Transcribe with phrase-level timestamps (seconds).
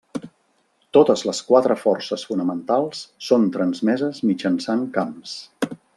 [0.97, 5.37] Totes les quatre forces fonamentals són transmeses mitjançant camps.